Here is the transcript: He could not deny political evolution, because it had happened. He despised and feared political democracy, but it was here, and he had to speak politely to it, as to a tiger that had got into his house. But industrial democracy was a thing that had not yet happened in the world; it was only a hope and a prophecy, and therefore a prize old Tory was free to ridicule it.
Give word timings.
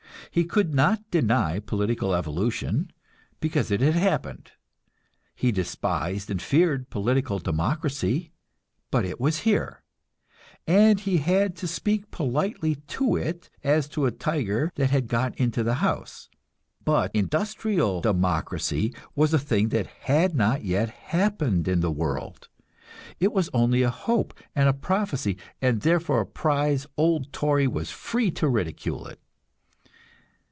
He 0.33 0.45
could 0.45 0.73
not 0.73 1.11
deny 1.11 1.59
political 1.59 2.15
evolution, 2.15 2.93
because 3.41 3.69
it 3.69 3.81
had 3.81 3.95
happened. 3.95 4.51
He 5.35 5.51
despised 5.51 6.31
and 6.31 6.41
feared 6.41 6.89
political 6.89 7.37
democracy, 7.37 8.31
but 8.91 9.03
it 9.03 9.19
was 9.19 9.39
here, 9.39 9.83
and 10.65 11.01
he 11.01 11.17
had 11.17 11.57
to 11.57 11.67
speak 11.67 12.11
politely 12.11 12.75
to 12.75 13.17
it, 13.17 13.49
as 13.61 13.89
to 13.89 14.05
a 14.05 14.11
tiger 14.11 14.71
that 14.75 14.89
had 14.89 15.09
got 15.09 15.37
into 15.37 15.65
his 15.65 15.73
house. 15.79 16.29
But 16.85 17.11
industrial 17.13 17.99
democracy 17.99 18.93
was 19.13 19.33
a 19.33 19.39
thing 19.39 19.67
that 19.69 19.87
had 19.87 20.33
not 20.33 20.63
yet 20.63 20.87
happened 20.89 21.67
in 21.67 21.81
the 21.81 21.91
world; 21.91 22.47
it 23.19 23.33
was 23.33 23.49
only 23.53 23.81
a 23.81 23.89
hope 23.89 24.33
and 24.55 24.69
a 24.69 24.73
prophecy, 24.73 25.37
and 25.61 25.81
therefore 25.81 26.21
a 26.21 26.25
prize 26.25 26.87
old 26.95 27.33
Tory 27.33 27.67
was 27.67 27.91
free 27.91 28.31
to 28.31 28.47
ridicule 28.47 29.07
it. 29.07 29.19